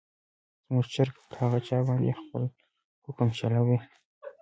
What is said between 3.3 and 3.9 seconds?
چلوي.